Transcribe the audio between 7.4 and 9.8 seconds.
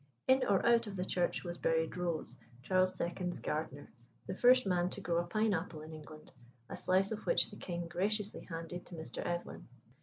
the king graciously handed to Mr. Evelyn.